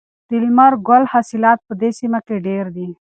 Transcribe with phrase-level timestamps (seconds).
[0.27, 2.89] د لمر ګل حاصلات په دې سیمه کې ډیر دي.